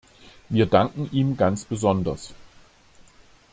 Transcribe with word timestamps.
Wir 0.49 0.65
danken 0.65 1.09
ihm 1.11 1.37
ganz 1.37 1.63
besonders. 1.63 2.33